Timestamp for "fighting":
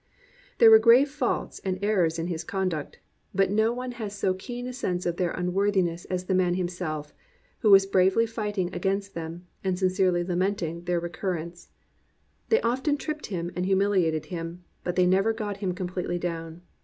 8.25-8.73